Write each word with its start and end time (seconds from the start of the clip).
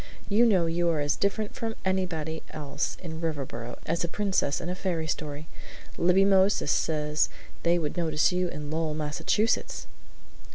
"You 0.29 0.47
know 0.47 0.65
you 0.65 0.89
are 0.89 0.99
as 0.99 1.15
different 1.15 1.53
from 1.53 1.75
anybody 1.85 2.41
else 2.49 2.97
in 3.03 3.21
Riverboro 3.21 3.77
as 3.85 4.03
a 4.03 4.07
princess 4.07 4.59
in 4.59 4.67
a 4.67 4.73
fairy 4.73 5.05
story. 5.05 5.45
Libby 5.95 6.25
Moses 6.25 6.71
says 6.71 7.29
they 7.61 7.77
would 7.77 7.95
notice 7.97 8.31
you 8.31 8.47
in 8.47 8.71
Lowell, 8.71 8.95
Massachusetts!" 8.95 9.85